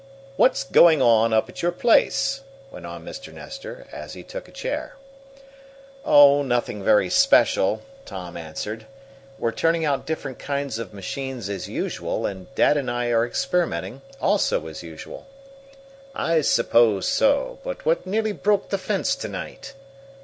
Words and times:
"What's 0.35 0.63
going 0.63 0.99
on 0.99 1.31
up 1.31 1.47
at 1.47 1.61
your 1.61 1.71
place?" 1.71 2.41
went 2.71 2.87
on 2.87 3.05
Mr. 3.05 3.31
Nestor, 3.31 3.85
as 3.91 4.13
he 4.15 4.23
took 4.23 4.47
a 4.47 4.51
chair. 4.51 4.95
"Oh, 6.03 6.41
nothing 6.41 6.83
very 6.83 7.07
special," 7.07 7.83
Tom 8.03 8.35
answered. 8.35 8.87
"We're 9.37 9.51
turning 9.51 9.85
out 9.85 10.07
different 10.07 10.39
kinds 10.39 10.79
of 10.79 10.91
machines 10.91 11.49
as 11.49 11.69
usual, 11.69 12.25
and 12.25 12.47
dad 12.55 12.77
and 12.77 12.89
I 12.89 13.09
are 13.11 13.27
experimenting, 13.27 14.01
also 14.19 14.65
as 14.65 14.81
usual." 14.81 15.27
"I 16.15 16.41
suppose 16.41 17.07
so. 17.07 17.59
But 17.63 17.85
what 17.85 18.03
nearly 18.07 18.31
broke 18.31 18.69
the 18.69 18.79
fence 18.79 19.15
to 19.17 19.27
night?" 19.27 19.75